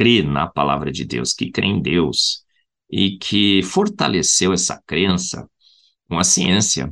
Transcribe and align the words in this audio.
crê 0.00 0.22
na 0.22 0.46
palavra 0.46 0.90
de 0.90 1.04
Deus, 1.04 1.34
que 1.34 1.50
crê 1.50 1.66
em 1.66 1.82
Deus 1.82 2.42
e 2.90 3.18
que 3.18 3.62
fortaleceu 3.62 4.50
essa 4.50 4.82
crença 4.86 5.46
com 6.08 6.18
a 6.18 6.24
ciência. 6.24 6.90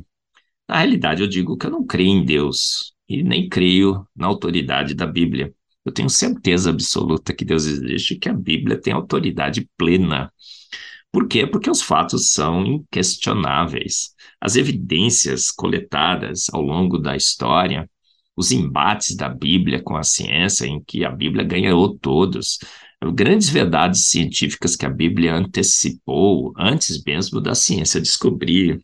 Na 0.67 0.77
realidade, 0.77 1.23
eu 1.23 1.27
digo 1.27 1.57
que 1.57 1.65
eu 1.65 1.71
não 1.71 1.83
creio 1.83 2.09
em 2.09 2.23
Deus 2.23 2.93
e 3.07 3.23
nem 3.23 3.49
creio 3.49 4.07
na 4.15 4.27
autoridade 4.27 4.93
da 4.93 5.07
Bíblia. 5.07 5.51
Eu 5.83 5.91
tenho 5.91 6.07
certeza 6.07 6.69
absoluta 6.69 7.33
que 7.33 7.43
Deus 7.43 7.65
existe 7.65 8.13
e 8.13 8.19
que 8.19 8.29
a 8.29 8.33
Bíblia 8.33 8.79
tem 8.79 8.93
autoridade 8.93 9.67
plena. 9.75 10.31
Por 11.11 11.27
quê? 11.27 11.47
Porque 11.47 11.67
os 11.67 11.81
fatos 11.81 12.31
são 12.31 12.63
inquestionáveis. 12.63 14.13
As 14.39 14.55
evidências 14.55 15.49
coletadas 15.49 16.45
ao 16.53 16.61
longo 16.61 16.99
da 16.99 17.15
história, 17.15 17.89
os 18.37 18.51
embates 18.51 19.15
da 19.15 19.27
Bíblia 19.27 19.81
com 19.81 19.97
a 19.97 20.03
ciência, 20.03 20.67
em 20.67 20.79
que 20.83 21.03
a 21.03 21.09
Bíblia 21.09 21.43
ganhou 21.43 21.97
todos, 21.97 22.59
grandes 23.13 23.49
verdades 23.49 24.09
científicas 24.09 24.75
que 24.75 24.85
a 24.85 24.89
Bíblia 24.89 25.35
antecipou 25.35 26.53
antes 26.57 27.01
mesmo 27.03 27.39
da 27.39 27.55
ciência 27.55 28.01
descobrir. 28.01 28.83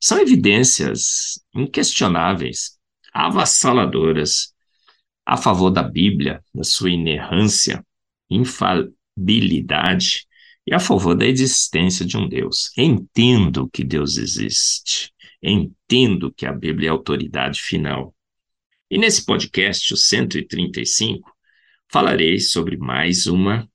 São 0.00 0.18
evidências 0.18 1.40
inquestionáveis, 1.54 2.78
avassaladoras, 3.12 4.52
a 5.24 5.36
favor 5.36 5.70
da 5.70 5.82
Bíblia, 5.82 6.42
da 6.54 6.64
sua 6.64 6.90
inerrância, 6.90 7.84
infalibilidade 8.28 10.26
e 10.66 10.74
a 10.74 10.78
favor 10.78 11.14
da 11.14 11.26
existência 11.26 12.04
de 12.04 12.16
um 12.16 12.28
Deus. 12.28 12.70
Entendo 12.76 13.68
que 13.68 13.84
Deus 13.84 14.16
existe. 14.16 15.12
Entendo 15.42 16.32
que 16.32 16.46
a 16.46 16.52
Bíblia 16.52 16.88
é 16.88 16.90
a 16.90 16.94
autoridade 16.94 17.60
final. 17.60 18.14
E 18.90 18.98
nesse 18.98 19.24
podcast, 19.24 19.92
o 19.92 19.96
135, 19.96 21.32
falarei 21.92 22.40
sobre 22.40 22.78
mais 22.78 23.26
uma 23.26 23.68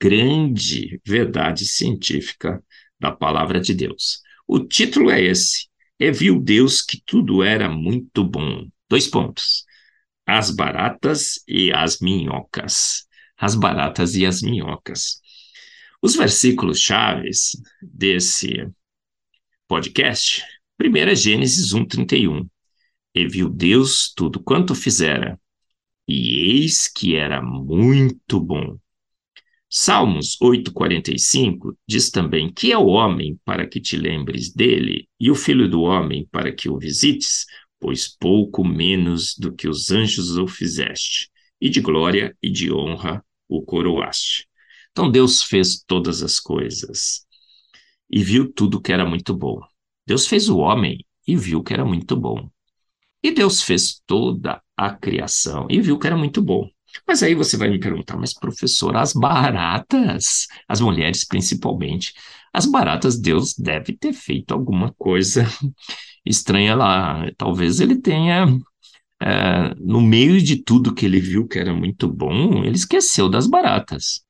grande 0.00 1.00
verdade 1.04 1.66
científica 1.66 2.62
da 3.00 3.10
palavra 3.10 3.60
de 3.60 3.74
Deus. 3.74 4.20
O 4.46 4.60
título 4.60 5.10
é 5.10 5.20
esse: 5.20 5.66
E 5.98 6.12
viu 6.12 6.38
Deus 6.40 6.80
que 6.80 7.02
tudo 7.04 7.42
era 7.42 7.68
muito 7.68 8.22
bom. 8.22 8.68
Dois 8.88 9.08
pontos. 9.08 9.64
As 10.24 10.50
baratas 10.50 11.42
e 11.48 11.72
as 11.72 11.98
minhocas. 11.98 13.08
As 13.36 13.56
baratas 13.56 14.14
e 14.14 14.24
as 14.24 14.40
minhocas. 14.40 15.20
Os 16.00 16.14
versículos 16.14 16.80
chaves 16.80 17.56
desse 17.80 18.68
podcast, 19.66 20.42
primeiro 20.76 21.10
é 21.10 21.14
Gênesis 21.14 21.72
1:31. 21.72 22.48
E 23.14 23.26
viu 23.26 23.48
Deus 23.48 24.12
tudo 24.14 24.40
quanto 24.40 24.74
fizera, 24.74 25.38
e 26.06 26.38
eis 26.38 26.88
que 26.88 27.16
era 27.16 27.42
muito 27.42 28.40
bom. 28.40 28.78
Salmos 29.68 30.36
8,45 30.42 31.76
diz 31.88 32.10
também: 32.10 32.52
Que 32.52 32.72
é 32.72 32.78
o 32.78 32.86
homem 32.86 33.40
para 33.44 33.66
que 33.66 33.80
te 33.80 33.96
lembres 33.96 34.52
dele, 34.52 35.08
e 35.18 35.30
o 35.30 35.34
filho 35.34 35.68
do 35.68 35.80
homem 35.82 36.28
para 36.30 36.52
que 36.52 36.68
o 36.68 36.78
visites, 36.78 37.46
pois 37.80 38.06
pouco 38.06 38.64
menos 38.64 39.34
do 39.36 39.54
que 39.54 39.66
os 39.66 39.90
anjos 39.90 40.36
o 40.36 40.46
fizeste, 40.46 41.30
e 41.60 41.70
de 41.70 41.80
glória 41.80 42.36
e 42.42 42.50
de 42.50 42.72
honra 42.72 43.24
o 43.48 43.62
coroaste. 43.62 44.46
Então 44.90 45.10
Deus 45.10 45.42
fez 45.42 45.82
todas 45.82 46.22
as 46.22 46.38
coisas 46.38 47.26
e 48.10 48.22
viu 48.22 48.52
tudo 48.52 48.80
que 48.80 48.92
era 48.92 49.06
muito 49.06 49.34
bom. 49.34 49.58
Deus 50.06 50.26
fez 50.26 50.50
o 50.50 50.58
homem 50.58 50.98
e 51.26 51.34
viu 51.34 51.62
que 51.62 51.72
era 51.72 51.84
muito 51.84 52.14
bom. 52.14 52.50
E 53.22 53.30
Deus 53.32 53.62
fez 53.62 54.00
toda 54.06 54.60
a 54.76 54.90
criação 54.94 55.66
e 55.70 55.80
viu 55.80 55.98
que 55.98 56.06
era 56.06 56.16
muito 56.16 56.42
bom. 56.42 56.68
Mas 57.06 57.22
aí 57.22 57.34
você 57.34 57.56
vai 57.56 57.68
me 57.70 57.78
perguntar, 57.80 58.16
mas 58.16 58.34
professor, 58.34 58.96
as 58.96 59.12
baratas, 59.14 60.46
as 60.68 60.80
mulheres 60.80 61.24
principalmente, 61.26 62.12
as 62.52 62.66
baratas, 62.66 63.18
Deus 63.18 63.54
deve 63.56 63.96
ter 63.96 64.12
feito 64.12 64.52
alguma 64.52 64.92
coisa 64.98 65.46
estranha 66.26 66.74
lá. 66.74 67.30
Talvez 67.38 67.80
ele 67.80 67.96
tenha, 68.00 68.46
é, 69.22 69.74
no 69.76 70.00
meio 70.00 70.40
de 70.42 70.62
tudo 70.62 70.94
que 70.94 71.06
ele 71.06 71.20
viu 71.20 71.46
que 71.48 71.58
era 71.58 71.74
muito 71.74 72.08
bom, 72.08 72.64
ele 72.64 72.76
esqueceu 72.76 73.28
das 73.28 73.46
baratas. 73.46 74.22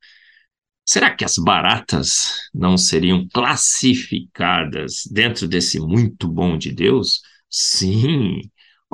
Será 0.85 1.15
que 1.15 1.25
as 1.25 1.37
baratas 1.37 2.49
não 2.53 2.77
seriam 2.77 3.27
classificadas 3.33 5.03
dentro 5.11 5.47
desse 5.49 5.79
muito 5.81 6.29
bom 6.29 6.59
de 6.59 6.73
Deus? 6.73 7.21
Sim, 7.49 8.41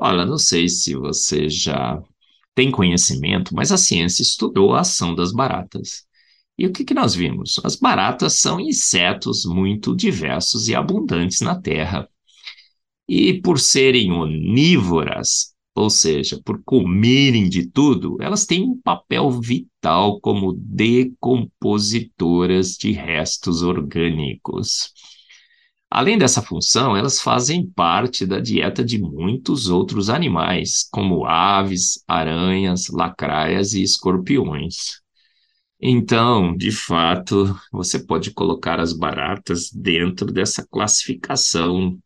Olha, 0.01 0.25
não 0.25 0.39
sei 0.39 0.69
se 0.69 0.95
você 0.95 1.49
já 1.49 2.01
tem 2.55 2.71
conhecimento, 2.71 3.53
mas 3.55 3.73
a 3.73 3.77
ciência 3.77 4.23
estudou 4.23 4.73
a 4.75 4.81
ação 4.81 5.15
das 5.15 5.33
baratas. 5.33 6.07
E 6.57 6.67
o 6.67 6.73
que, 6.73 6.85
que 6.85 6.95
nós 6.95 7.15
vimos? 7.15 7.61
As 7.65 7.77
baratas 7.77 8.41
são 8.41 8.61
insetos 8.61 9.45
muito 9.45 9.95
diversos 9.97 10.69
e 10.69 10.75
abundantes 10.75 11.41
na 11.41 11.61
Terra. 11.61 12.09
E 13.09 13.41
por 13.41 13.59
serem 13.59 14.13
onívoras, 14.13 15.53
ou 15.75 15.91
seja, 15.91 16.41
por 16.45 16.63
comerem 16.65 17.49
de 17.49 17.69
tudo, 17.69 18.17
elas 18.21 18.47
têm 18.47 18.63
um 18.63 18.81
papel 18.81 19.29
vital 19.31 20.21
como 20.21 20.53
decompositoras 20.53 22.77
de 22.77 22.93
restos 22.93 23.63
orgânicos. 23.63 24.93
Além 25.91 26.19
dessa 26.19 26.43
função, 26.43 26.97
elas 26.97 27.21
fazem 27.21 27.67
parte 27.67 28.27
da 28.27 28.39
dieta 28.41 28.85
de 28.85 28.99
muitos 29.01 29.69
outros 29.69 30.11
animais, 30.11 30.87
como 30.93 31.25
aves, 31.27 32.03
aranhas, 32.07 32.89
lacraias 32.89 33.73
e 33.73 33.83
escorpiões. 33.83 35.01
Então, 35.81 36.57
de 36.57 36.73
fato, 36.73 37.57
você 37.73 37.99
pode 38.05 38.33
colocar 38.33 38.81
as 38.81 38.93
baratas 38.93 39.71
dentro 39.71 40.27
dessa 40.33 40.67
classificação 40.67 41.99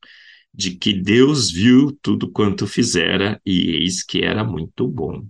de 0.55 0.77
que 0.77 0.93
Deus 0.93 1.51
viu 1.51 1.97
tudo 2.03 2.31
quanto 2.31 2.67
fizera 2.67 3.41
e 3.47 3.71
eis 3.83 4.03
que 4.05 4.23
era 4.23 4.45
muito 4.45 4.87
bom. 4.89 5.25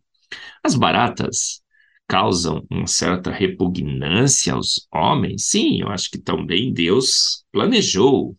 As 0.65 0.75
baratas 0.75 1.63
causam 2.09 2.67
uma 2.71 2.87
certa 2.87 3.31
repugnância 3.31 4.55
aos 4.55 4.87
homens? 4.93 5.47
Sim, 5.47 5.81
eu 5.81 5.89
acho 5.89 6.11
que 6.11 6.19
também 6.19 6.73
Deus 6.73 7.45
planejou 7.53 8.37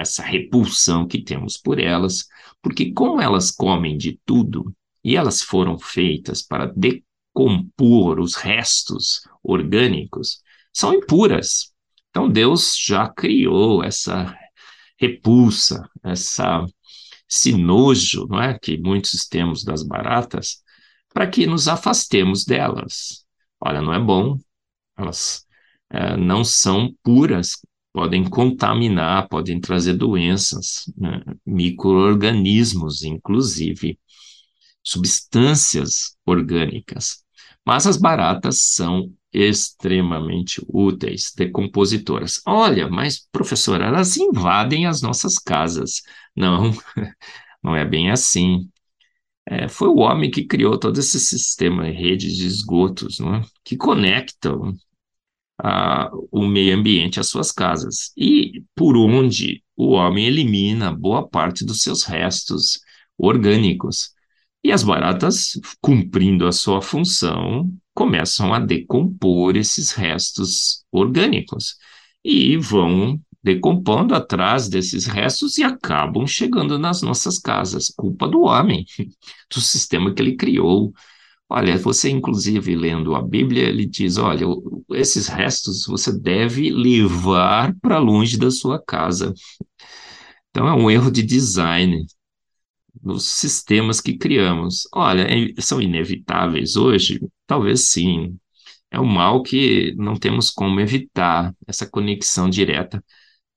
essa 0.00 0.22
repulsão 0.22 1.06
que 1.06 1.22
temos 1.22 1.56
por 1.56 1.78
elas, 1.78 2.26
porque 2.62 2.92
como 2.92 3.20
elas 3.20 3.50
comem 3.50 3.96
de 3.96 4.18
tudo 4.24 4.74
e 5.04 5.16
elas 5.16 5.42
foram 5.42 5.78
feitas 5.78 6.42
para 6.42 6.72
decompor 6.76 8.20
os 8.20 8.34
restos 8.34 9.22
orgânicos, 9.42 10.40
são 10.72 10.94
impuras. 10.94 11.72
Então 12.10 12.28
Deus 12.28 12.76
já 12.78 13.08
criou 13.08 13.82
essa 13.82 14.36
repulsa, 14.98 15.88
essa 16.02 16.64
esse 17.28 17.52
nojo, 17.52 18.26
não 18.28 18.42
é, 18.42 18.58
que 18.58 18.76
muitos 18.76 19.26
temos 19.26 19.64
das 19.64 19.82
baratas, 19.82 20.62
para 21.14 21.26
que 21.26 21.46
nos 21.46 21.66
afastemos 21.66 22.44
delas. 22.44 23.24
Olha, 23.58 23.80
não 23.80 23.94
é 23.94 23.98
bom, 23.98 24.38
elas 24.98 25.46
é, 25.88 26.14
não 26.14 26.44
são 26.44 26.94
puras 27.02 27.56
podem 27.92 28.24
contaminar, 28.24 29.28
podem 29.28 29.60
trazer 29.60 29.94
doenças, 29.94 30.90
né? 30.96 31.22
micro-organismos, 31.46 33.02
inclusive, 33.02 33.98
substâncias 34.82 36.16
orgânicas. 36.26 37.22
Mas 37.64 37.86
as 37.86 37.96
baratas 37.96 38.60
são 38.62 39.12
extremamente 39.32 40.62
úteis, 40.68 41.32
decompositoras. 41.36 42.40
Olha, 42.46 42.88
mas 42.88 43.26
professora, 43.30 43.86
elas 43.86 44.16
invadem 44.16 44.86
as 44.86 45.00
nossas 45.00 45.38
casas. 45.38 46.02
Não, 46.36 46.72
não 47.62 47.76
é 47.76 47.84
bem 47.84 48.10
assim. 48.10 48.68
É, 49.46 49.68
foi 49.68 49.88
o 49.88 49.98
homem 49.98 50.30
que 50.30 50.44
criou 50.44 50.78
todo 50.78 50.98
esse 50.98 51.18
sistema, 51.18 51.84
redes 51.84 52.36
de 52.36 52.46
esgotos, 52.46 53.18
não 53.18 53.36
é? 53.36 53.42
que 53.64 53.76
conectam 53.76 54.74
o 56.30 56.46
meio 56.46 56.76
ambiente 56.76 57.20
às 57.20 57.28
suas 57.28 57.52
casas, 57.52 58.12
e 58.16 58.64
por 58.74 58.96
onde 58.96 59.62
o 59.76 59.90
homem 59.92 60.26
elimina 60.26 60.92
boa 60.92 61.28
parte 61.28 61.64
dos 61.64 61.82
seus 61.82 62.02
restos 62.04 62.80
orgânicos. 63.16 64.10
E 64.64 64.72
as 64.72 64.82
baratas, 64.82 65.58
cumprindo 65.80 66.46
a 66.46 66.52
sua 66.52 66.80
função, 66.82 67.72
começam 67.94 68.54
a 68.54 68.58
decompor 68.58 69.56
esses 69.56 69.92
restos 69.92 70.84
orgânicos 70.90 71.76
e 72.24 72.56
vão 72.56 73.20
decompondo 73.42 74.14
atrás 74.14 74.68
desses 74.68 75.06
restos 75.06 75.58
e 75.58 75.64
acabam 75.64 76.26
chegando 76.26 76.78
nas 76.78 77.02
nossas 77.02 77.38
casas. 77.38 77.92
Culpa 77.96 78.28
do 78.28 78.42
homem, 78.42 78.84
do 79.52 79.60
sistema 79.60 80.14
que 80.14 80.22
ele 80.22 80.36
criou. 80.36 80.92
Olha, 81.54 81.76
você 81.76 82.08
inclusive 82.08 82.74
lendo 82.74 83.14
a 83.14 83.20
Bíblia, 83.20 83.64
ele 83.68 83.84
diz: 83.84 84.16
olha, 84.16 84.46
esses 84.92 85.28
restos 85.28 85.84
você 85.86 86.10
deve 86.18 86.70
levar 86.70 87.74
para 87.80 87.98
longe 87.98 88.38
da 88.38 88.50
sua 88.50 88.82
casa. 88.82 89.34
Então 90.50 90.66
é 90.68 90.74
um 90.74 90.90
erro 90.90 91.10
de 91.10 91.22
design 91.22 92.06
nos 93.02 93.26
sistemas 93.26 94.00
que 94.00 94.16
criamos. 94.18 94.88
Olha, 94.94 95.22
é, 95.22 95.60
são 95.60 95.80
inevitáveis 95.80 96.76
hoje? 96.76 97.20
Talvez 97.46 97.88
sim. 97.90 98.36
É 98.90 99.00
um 99.00 99.06
mal 99.06 99.42
que 99.42 99.94
não 99.96 100.16
temos 100.16 100.50
como 100.50 100.80
evitar, 100.80 101.54
essa 101.66 101.86
conexão 101.88 102.50
direta. 102.50 103.04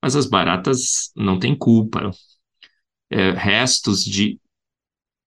Mas 0.02 0.16
as 0.16 0.26
baratas 0.26 1.12
não 1.16 1.38
têm 1.38 1.56
culpa. 1.56 2.10
É, 3.10 3.30
restos 3.32 4.04
de 4.04 4.40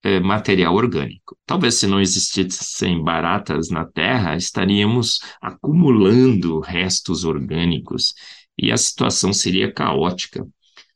é, 0.02 0.20
material 0.20 0.74
orgânico. 0.74 1.36
Talvez 1.46 1.74
se 1.74 1.86
não 1.86 2.00
existissem 2.00 3.02
baratas 3.02 3.70
na 3.70 3.84
Terra, 3.84 4.36
estaríamos 4.36 5.20
acumulando 5.40 6.60
restos 6.60 7.24
orgânicos 7.24 8.14
e 8.58 8.72
a 8.72 8.76
situação 8.76 9.32
seria 9.32 9.72
caótica. 9.72 10.46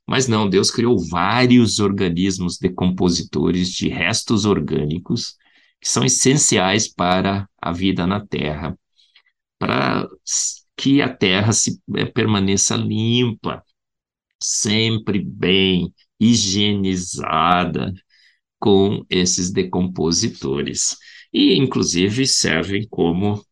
Mas 0.06 0.28
não, 0.28 0.48
Deus 0.48 0.70
criou 0.70 0.98
vários 1.08 1.78
organismos 1.78 2.58
decompositores 2.58 3.70
de 3.70 3.88
restos 3.88 4.44
orgânicos 4.44 5.36
que 5.80 5.88
são 5.88 6.04
essenciais 6.04 6.88
para 6.88 7.48
a 7.60 7.72
vida 7.72 8.06
na 8.06 8.24
Terra, 8.24 8.78
para 9.58 10.06
que 10.76 11.00
a 11.00 11.14
Terra 11.14 11.52
se, 11.52 11.80
é, 11.94 12.04
permaneça 12.04 12.76
limpa, 12.76 13.62
sempre 14.40 15.20
bem 15.20 15.92
higienizada 16.20 17.92
com 18.64 19.05
esses 19.11 19.52
decompositores 19.52 20.96
e 21.31 21.55
inclusive 21.55 22.26
servem 22.26 22.88
como 22.88 23.44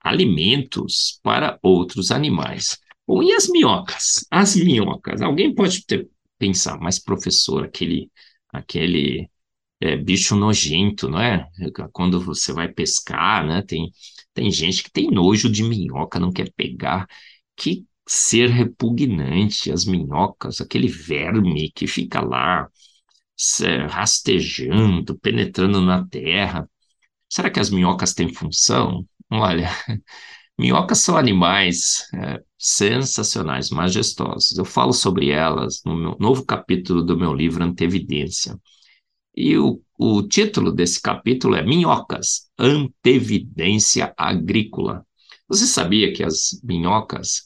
alimentos 0.00 1.20
para 1.22 1.58
outros 1.62 2.10
animais. 2.10 2.78
Bom, 3.06 3.22
e 3.22 3.34
as 3.34 3.46
minhocas? 3.46 4.26
As 4.30 4.56
minhocas. 4.56 5.20
Alguém 5.20 5.54
pode 5.54 5.84
ter, 5.84 6.08
pensar, 6.38 6.78
mas 6.80 6.98
professor, 6.98 7.62
aquele, 7.64 8.10
aquele 8.48 9.28
é, 9.78 9.96
bicho 9.98 10.34
nojento, 10.34 11.10
não 11.10 11.20
é? 11.20 11.46
Quando 11.92 12.18
você 12.18 12.54
vai 12.54 12.72
pescar, 12.72 13.46
né? 13.46 13.60
Tem, 13.60 13.90
tem 14.32 14.50
gente 14.50 14.82
que 14.82 14.90
tem 14.90 15.10
nojo 15.10 15.52
de 15.52 15.62
minhoca, 15.62 16.18
não 16.18 16.32
quer 16.32 16.50
pegar. 16.56 17.06
Que 17.54 17.84
ser 18.08 18.48
repugnante, 18.48 19.70
as 19.70 19.84
minhocas, 19.84 20.62
aquele 20.62 20.88
verme 20.88 21.70
que 21.70 21.86
fica 21.86 22.22
lá 22.22 22.66
rastejando, 23.88 25.18
penetrando 25.18 25.80
na 25.80 26.06
terra. 26.06 26.68
Será 27.28 27.50
que 27.50 27.60
as 27.60 27.70
minhocas 27.70 28.14
têm 28.14 28.32
função? 28.32 29.06
Olha, 29.30 29.68
minhocas 30.58 30.98
são 30.98 31.16
animais 31.16 32.06
é, 32.14 32.42
sensacionais, 32.58 33.70
majestosos. 33.70 34.56
Eu 34.56 34.64
falo 34.64 34.92
sobre 34.92 35.30
elas 35.30 35.82
no 35.84 35.96
meu 35.96 36.16
novo 36.20 36.44
capítulo 36.44 37.02
do 37.02 37.16
meu 37.16 37.34
livro 37.34 37.64
Antevidência. 37.64 38.58
E 39.34 39.56
o, 39.56 39.80
o 39.98 40.22
título 40.22 40.70
desse 40.70 41.00
capítulo 41.00 41.54
é 41.54 41.62
Minhocas, 41.62 42.50
Antevidência 42.58 44.12
Agrícola. 44.16 45.06
Você 45.48 45.66
sabia 45.66 46.12
que 46.12 46.22
as 46.22 46.60
minhocas 46.62 47.42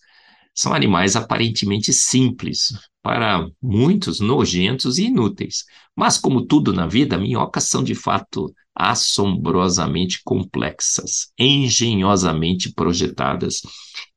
são 0.56 0.72
animais 0.72 1.14
aparentemente 1.14 1.92
simples, 1.92 2.72
para 3.02 3.46
muitos 3.62 4.18
nojentos 4.18 4.98
e 4.98 5.04
inúteis. 5.04 5.64
Mas, 5.94 6.18
como 6.18 6.46
tudo 6.46 6.72
na 6.72 6.86
vida, 6.86 7.18
minhocas 7.18 7.64
são 7.64 7.84
de 7.84 7.94
fato 7.94 8.52
assombrosamente 8.74 10.20
complexas, 10.24 11.30
engenhosamente 11.38 12.72
projetadas 12.72 13.60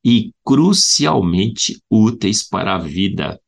e 0.03 0.31
crucialmente 0.44 1.81
úteis 1.89 2.42
para 2.47 2.75
a 2.75 2.80
vida. 2.80 3.39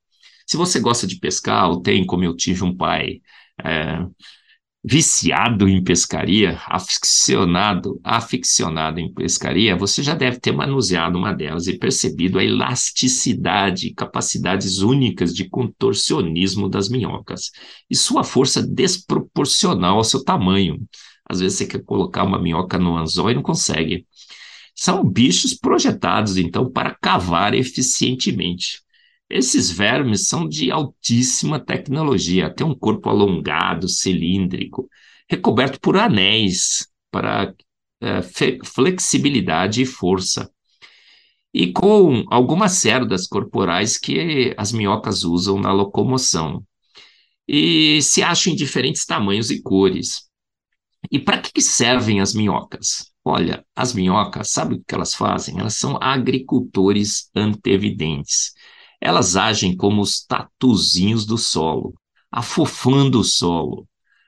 Se 0.46 0.58
você 0.58 0.80
gosta 0.80 1.08
de 1.08 1.18
pescar 1.18 1.70
ou 1.70 1.82
tem, 1.82 2.06
como 2.06 2.24
eu 2.24 2.36
tive 2.36 2.64
um 2.64 2.76
pai, 2.76 3.22
é, 3.64 4.06
viciado 4.84 5.70
em 5.70 5.84
pescaria, 5.84 6.60
aficionado, 6.66 8.00
aficionado 8.04 9.00
em 9.00 9.14
pescaria, 9.14 9.76
você 9.76 10.02
já 10.02 10.16
deve 10.16 10.40
ter 10.40 10.52
manuseado 10.52 11.20
uma 11.20 11.34
delas 11.34 11.68
e 11.68 11.78
percebido 11.78 12.40
a 12.40 12.44
elasticidade 12.44 13.88
e 13.88 13.94
capacidades 13.94 14.80
únicas 14.80 15.36
de 15.36 15.48
contorcionismo 15.48 16.68
das 16.68 16.90
minhocas 16.90 17.52
e 17.90 17.96
sua 17.96 18.24
força 18.24 18.66
desproporcional 18.66 19.98
ao 19.98 20.04
seu 20.04 20.24
tamanho. 20.24 20.82
Às 21.30 21.40
vezes 21.40 21.60
você 21.60 21.68
quer 21.68 21.84
colocar 21.84 22.24
uma 22.24 22.42
minhoca 22.42 22.80
no 22.80 22.98
anzol 22.98 23.30
e 23.30 23.36
não 23.36 23.44
consegue. 23.44 24.06
São 24.76 25.04
bichos 25.04 25.54
projetados, 25.54 26.38
então, 26.38 26.72
para 26.72 26.96
cavar 27.00 27.54
eficientemente. 27.54 28.82
Esses 29.32 29.72
vermes 29.72 30.28
são 30.28 30.48
de 30.48 30.70
altíssima 30.72 31.60
tecnologia, 31.60 32.54
têm 32.54 32.68
um 32.68 32.76
corpo 32.76 33.10
alongado, 33.10 33.88
cilíndrico, 33.88 34.90
recoberto 35.30 35.80
por 35.80 35.96
anéis 35.98 36.88
para 37.10 37.54
é, 38.02 38.22
flexibilidade 38.66 39.82
e 39.82 39.86
força, 39.86 40.52
e 41.54 41.72
com 41.72 42.26
algumas 42.30 42.74
cerdas 42.74 43.26
corporais 43.26 43.98
que 43.98 44.54
as 44.58 44.74
minhocas 44.74 45.24
usam 45.24 45.60
na 45.60 45.72
locomoção, 45.72 46.64
e 47.48 48.02
se 48.02 48.22
acham 48.22 48.52
em 48.52 48.56
diferentes 48.56 49.06
tamanhos 49.06 49.50
e 49.50 49.62
cores. 49.62 50.30
E 51.10 51.20
para 51.20 51.42
que 51.42 51.62
servem 51.62 52.20
as 52.20 52.34
minhocas? 52.34 53.12
Olha, 53.24 53.66
as 53.76 53.94
minhocas, 53.94 54.52
sabe 54.52 54.76
o 54.76 54.84
que 54.86 54.94
elas 54.94 55.14
fazem? 55.14 55.60
Elas 55.60 55.76
são 55.76 55.98
agricultores 56.02 57.30
antevidentes. 57.36 58.54
Elas 59.02 59.36
agem 59.36 59.76
como 59.76 60.02
os 60.02 60.24
tatuzinhos 60.24 61.26
do 61.26 61.38
solo, 61.38 61.96
afofando 62.32 63.20
o 63.20 63.24
solo, 63.24 63.88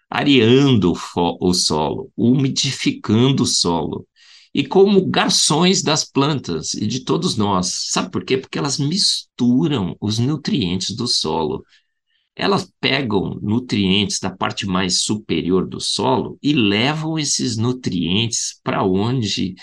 areando 0.10 0.94
o 1.16 1.54
solo, 1.54 2.12
umidificando 2.18 3.44
o 3.44 3.48
solo, 3.48 4.08
e 4.54 4.66
como 4.66 5.06
garçons 5.06 5.82
das 5.82 6.04
plantas 6.04 6.74
e 6.74 6.88
de 6.88 7.02
todos 7.02 7.36
nós. 7.38 7.88
Sabe 7.90 8.12
por 8.12 8.24
quê? 8.26 8.38
Porque 8.38 8.58
elas 8.58 8.78
misturam 8.78 9.96
os 10.02 10.20
nutrientes 10.20 10.96
do 10.96 11.08
solo. 11.08 11.64
Elas 12.36 12.72
pegam 12.80 13.40
nutrientes 13.42 14.20
da 14.20 14.30
parte 14.30 14.66
mais 14.66 15.02
superior 15.02 15.68
do 15.68 15.80
solo 15.80 16.38
e 16.42 16.54
levam 16.54 17.18
esses 17.18 17.58
nutrientes 17.58 18.60
para 18.64 18.84
onde 18.84 19.56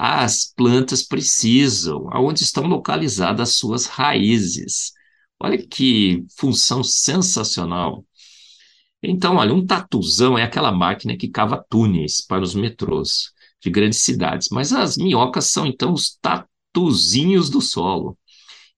as 0.00 0.46
plantas 0.54 1.02
precisam, 1.02 2.06
aonde 2.12 2.44
estão 2.44 2.68
localizadas 2.68 3.50
as 3.50 3.56
suas 3.56 3.86
raízes. 3.86 4.92
Olha 5.40 5.58
que 5.58 6.24
função 6.38 6.84
sensacional. 6.84 8.04
Então, 9.02 9.36
olha, 9.36 9.52
um 9.52 9.66
tatuzão 9.66 10.38
é 10.38 10.44
aquela 10.44 10.70
máquina 10.70 11.16
que 11.16 11.28
cava 11.28 11.64
túneis 11.68 12.20
para 12.24 12.42
os 12.42 12.54
metrôs 12.54 13.32
de 13.60 13.70
grandes 13.70 14.00
cidades, 14.02 14.48
mas 14.52 14.72
as 14.72 14.96
minhocas 14.96 15.46
são 15.46 15.66
então 15.66 15.92
os 15.92 16.16
tatuzinhos 16.22 17.50
do 17.50 17.60
solo, 17.60 18.16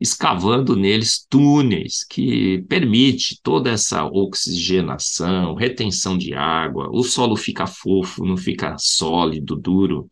escavando 0.01 0.75
neles 0.75 1.27
túneis 1.29 2.03
que 2.03 2.63
permite 2.63 3.39
toda 3.43 3.71
essa 3.71 4.07
oxigenação, 4.07 5.55
retenção 5.55 6.17
de 6.17 6.33
água, 6.33 6.89
o 6.91 7.03
solo 7.03 7.37
fica 7.37 7.67
fofo, 7.67 8.25
não 8.25 8.39
fica 8.39 8.75
sólido, 8.79 9.55
duro. 9.55 10.11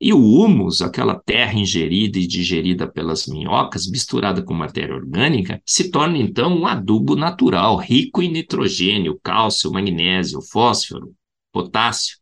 E 0.00 0.14
o 0.14 0.18
humus, 0.18 0.80
aquela 0.80 1.14
terra 1.14 1.52
ingerida 1.52 2.18
e 2.18 2.26
digerida 2.26 2.90
pelas 2.90 3.26
minhocas, 3.26 3.86
misturada 3.86 4.42
com 4.42 4.54
matéria 4.54 4.94
orgânica, 4.94 5.60
se 5.66 5.90
torna 5.90 6.16
então 6.16 6.56
um 6.56 6.66
adubo 6.66 7.14
natural, 7.14 7.76
rico 7.76 8.22
em 8.22 8.30
nitrogênio, 8.32 9.20
cálcio, 9.22 9.70
magnésio, 9.70 10.40
fósforo, 10.40 11.14
potássio, 11.52 12.16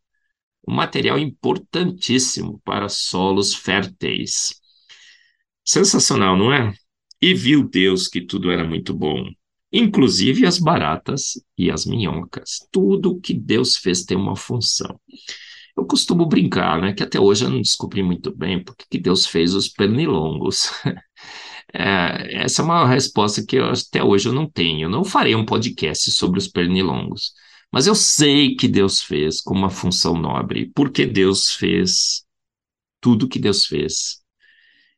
um 0.67 0.73
material 0.73 1.17
importantíssimo 1.17 2.61
para 2.65 2.89
solos 2.89 3.55
férteis. 3.55 4.59
Sensacional, 5.63 6.37
não 6.37 6.53
é? 6.53 6.73
E 7.21 7.33
viu 7.33 7.63
Deus 7.63 8.09
que 8.09 8.19
tudo 8.19 8.51
era 8.51 8.67
muito 8.67 8.93
bom, 8.93 9.23
inclusive 9.71 10.45
as 10.45 10.59
baratas 10.59 11.41
e 11.57 11.71
as 11.71 11.85
minhocas. 11.85 12.57
Tudo 12.71 13.21
que 13.21 13.33
Deus 13.33 13.77
fez 13.77 14.03
tem 14.03 14.17
uma 14.17 14.35
função. 14.35 14.99
Eu 15.79 15.85
costumo 15.85 16.25
brincar, 16.25 16.81
né, 16.81 16.93
que 16.93 17.01
até 17.01 17.19
hoje 17.19 17.45
eu 17.45 17.49
não 17.49 17.61
descobri 17.61 18.03
muito 18.03 18.35
bem 18.35 18.61
porque 18.61 18.85
que 18.89 18.99
Deus 18.99 19.25
fez 19.25 19.53
os 19.55 19.69
pernilongos. 19.69 20.71
é, 21.73 22.43
essa 22.43 22.61
é 22.61 22.65
uma 22.65 22.85
resposta 22.85 23.45
que 23.45 23.55
eu, 23.55 23.65
até 23.69 24.03
hoje 24.03 24.27
eu 24.27 24.33
não 24.33 24.49
tenho. 24.49 24.85
Eu 24.85 24.89
não 24.89 25.05
farei 25.05 25.35
um 25.35 25.45
podcast 25.45 26.11
sobre 26.11 26.37
os 26.37 26.49
pernilongos, 26.49 27.31
mas 27.71 27.87
eu 27.87 27.95
sei 27.95 28.55
que 28.57 28.67
Deus 28.67 29.01
fez 29.01 29.39
com 29.39 29.53
uma 29.53 29.69
função 29.69 30.15
nobre, 30.17 30.69
porque 30.75 31.05
Deus 31.05 31.53
fez 31.53 32.25
tudo 32.99 33.29
que 33.29 33.39
Deus 33.39 33.65
fez. 33.65 34.19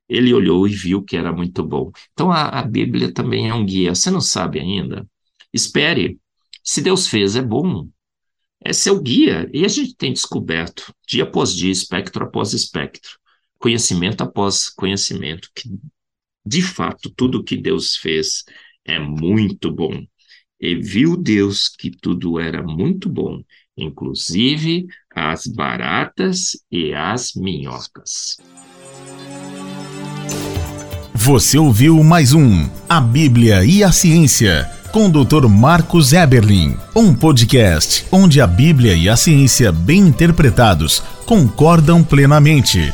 Ele 0.09 0.33
olhou 0.33 0.67
e 0.67 0.71
viu 0.71 1.03
que 1.03 1.15
era 1.15 1.31
muito 1.31 1.63
bom. 1.63 1.91
Então 2.13 2.31
a, 2.31 2.59
a 2.59 2.63
Bíblia 2.63 3.13
também 3.13 3.50
é 3.50 3.53
um 3.53 3.65
guia. 3.65 3.93
Você 3.93 4.09
não 4.09 4.21
sabe 4.21 4.59
ainda? 4.59 5.07
Espere. 5.53 6.19
Se 6.63 6.81
Deus 6.81 7.07
fez, 7.07 7.35
é 7.35 7.41
bom. 7.41 7.88
É 8.63 8.72
seu 8.72 9.01
guia. 9.01 9.50
E 9.51 9.65
a 9.65 9.68
gente 9.68 9.96
tem 9.96 10.13
descoberto, 10.13 10.94
dia 11.08 11.24
após 11.24 11.53
dia, 11.53 11.72
espectro 11.72 12.24
após 12.24 12.53
espectro, 12.53 13.18
conhecimento 13.58 14.22
após 14.22 14.70
conhecimento, 14.70 15.50
que 15.56 15.70
de 16.46 16.62
fato 16.62 17.12
tudo 17.15 17.44
que 17.44 17.58
Deus 17.58 17.96
fez 17.96 18.44
é 18.86 19.00
muito 19.00 19.72
bom. 19.72 20.03
E 20.60 20.75
viu 20.75 21.18
Deus 21.18 21.68
que 21.68 21.89
tudo 21.89 22.39
era 22.39 22.62
muito 22.62 23.10
bom, 23.10 23.41
inclusive 23.75 24.86
as 25.10 25.48
baratas 25.48 26.51
e 26.72 26.94
as 26.94 27.34
minhocas. 27.34 28.38
Você 31.15 31.58
ouviu 31.58 32.03
mais 32.03 32.34
um 32.34 32.70
A 32.88 33.01
Bíblia 33.01 33.65
e 33.65 33.84
a 33.84 33.91
Ciência 33.91 34.80
com 34.91 35.07
o 35.07 35.10
Dr. 35.10 35.48
Marcos 35.48 36.12
Eberlin, 36.12 36.75
um 36.93 37.13
podcast 37.13 38.05
onde 38.12 38.41
a 38.41 38.48
Bíblia 38.48 38.93
e 38.93 39.07
a 39.07 39.15
ciência 39.15 39.71
bem 39.71 40.01
interpretados 40.01 41.01
concordam 41.25 42.03
plenamente. 42.03 42.93